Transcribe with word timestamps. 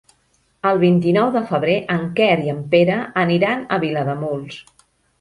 El 0.69 0.79
vint-i-nou 0.83 1.29
de 1.35 1.43
febrer 1.51 1.77
en 1.97 2.09
Quer 2.21 2.31
i 2.49 2.55
en 2.57 2.65
Pere 2.75 2.99
aniran 3.27 3.65
a 3.79 3.83
Vilademuls. 3.89 4.63